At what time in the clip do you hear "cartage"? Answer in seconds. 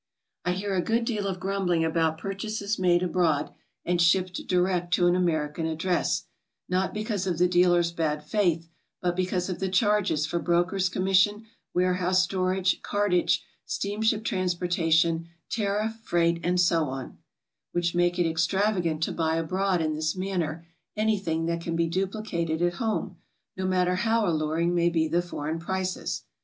12.81-13.43